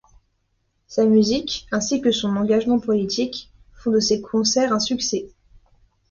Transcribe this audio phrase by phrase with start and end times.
[0.87, 5.27] Sa musique, ainsi que son engagement politique, font de ses concerts un succès.